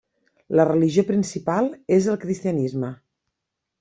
[0.59, 1.69] La religió principal
[1.99, 2.91] és el cristianisme.